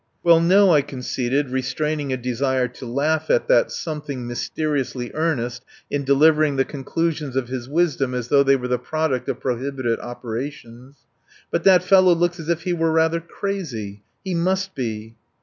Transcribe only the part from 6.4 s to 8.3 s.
the conclusions of his wisdom as